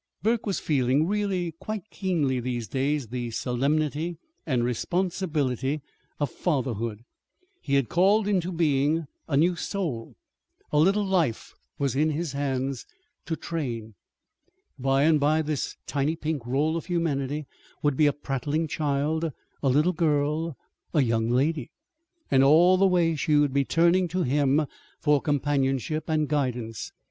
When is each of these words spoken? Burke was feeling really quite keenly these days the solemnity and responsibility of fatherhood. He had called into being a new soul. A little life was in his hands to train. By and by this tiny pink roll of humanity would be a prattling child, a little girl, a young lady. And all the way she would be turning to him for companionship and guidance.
Burke 0.23 0.47
was 0.47 0.59
feeling 0.59 1.05
really 1.05 1.51
quite 1.59 1.83
keenly 1.91 2.39
these 2.39 2.67
days 2.67 3.09
the 3.09 3.29
solemnity 3.29 4.17
and 4.47 4.63
responsibility 4.63 5.79
of 6.19 6.31
fatherhood. 6.31 7.01
He 7.61 7.75
had 7.75 7.87
called 7.87 8.27
into 8.27 8.51
being 8.51 9.05
a 9.27 9.37
new 9.37 9.55
soul. 9.55 10.15
A 10.71 10.79
little 10.79 11.05
life 11.05 11.53
was 11.77 11.95
in 11.95 12.09
his 12.09 12.31
hands 12.31 12.87
to 13.27 13.35
train. 13.35 13.93
By 14.79 15.03
and 15.03 15.19
by 15.19 15.43
this 15.43 15.77
tiny 15.85 16.15
pink 16.15 16.47
roll 16.47 16.75
of 16.75 16.87
humanity 16.87 17.45
would 17.83 17.95
be 17.95 18.07
a 18.07 18.11
prattling 18.13 18.67
child, 18.67 19.31
a 19.61 19.69
little 19.69 19.93
girl, 19.93 20.57
a 20.95 21.01
young 21.03 21.29
lady. 21.29 21.69
And 22.31 22.43
all 22.43 22.75
the 22.75 22.87
way 22.87 23.15
she 23.15 23.35
would 23.35 23.53
be 23.53 23.65
turning 23.65 24.07
to 24.07 24.23
him 24.23 24.65
for 24.99 25.21
companionship 25.21 26.05
and 26.09 26.27
guidance. 26.27 26.91